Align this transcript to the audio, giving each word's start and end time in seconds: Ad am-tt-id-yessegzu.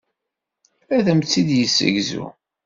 Ad 0.95 1.05
am-tt-id-yessegzu. 1.11 2.25